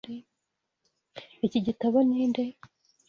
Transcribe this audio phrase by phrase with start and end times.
[1.45, 2.43] Iki gitabo ni nde?